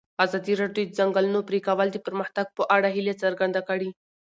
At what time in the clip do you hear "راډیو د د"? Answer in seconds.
0.61-0.95